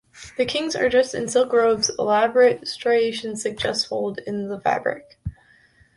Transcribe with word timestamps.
The 0.35 0.45
kings 0.47 0.75
are 0.75 0.89
dressed 0.89 1.13
in 1.13 1.27
silk 1.27 1.53
robes 1.53 1.91
elaborate 1.99 2.67
striations 2.67 3.43
suggest 3.43 3.85
folds 3.85 4.19
of 4.27 4.63
fabric. 4.63 5.19